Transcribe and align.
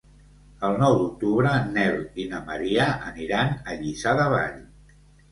El 0.67 0.75
nou 0.83 0.95
d'octubre 0.99 1.51
en 1.57 1.67
Nel 1.75 1.97
i 2.23 2.25
na 2.31 2.39
Maria 2.47 2.87
aniran 3.11 3.53
a 3.53 3.77
Lliçà 3.83 4.15
de 4.21 4.27
Vall. 4.33 4.57